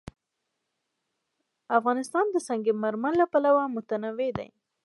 [1.77, 4.49] افغانستان د سنگ مرمر له پلوه متنوع دی.